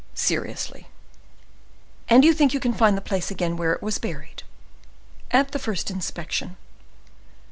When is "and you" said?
2.09-2.33